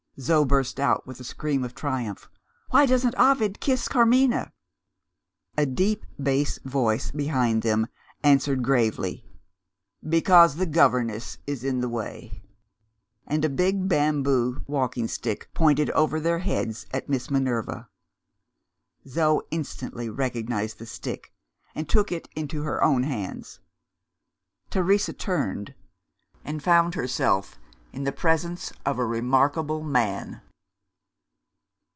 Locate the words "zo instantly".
19.07-20.07